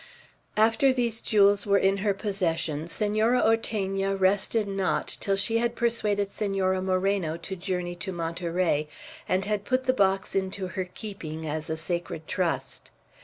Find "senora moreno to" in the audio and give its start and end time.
6.31-7.55